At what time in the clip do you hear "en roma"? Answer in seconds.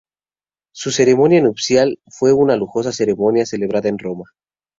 3.87-4.25